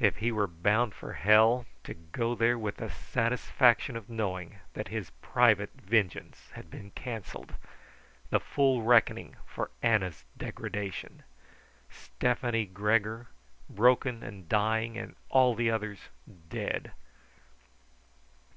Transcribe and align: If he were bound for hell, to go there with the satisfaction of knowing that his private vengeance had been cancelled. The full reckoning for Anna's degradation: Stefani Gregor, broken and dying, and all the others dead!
If 0.00 0.16
he 0.16 0.32
were 0.32 0.48
bound 0.48 0.94
for 0.94 1.12
hell, 1.12 1.66
to 1.84 1.94
go 1.94 2.34
there 2.34 2.58
with 2.58 2.78
the 2.78 2.90
satisfaction 2.90 3.94
of 3.94 4.10
knowing 4.10 4.58
that 4.72 4.88
his 4.88 5.10
private 5.22 5.70
vengeance 5.80 6.50
had 6.56 6.70
been 6.72 6.90
cancelled. 6.90 7.54
The 8.30 8.40
full 8.40 8.82
reckoning 8.82 9.36
for 9.46 9.70
Anna's 9.80 10.24
degradation: 10.36 11.22
Stefani 11.88 12.66
Gregor, 12.66 13.28
broken 13.70 14.24
and 14.24 14.48
dying, 14.48 14.98
and 14.98 15.14
all 15.30 15.54
the 15.54 15.70
others 15.70 16.00
dead! 16.48 16.90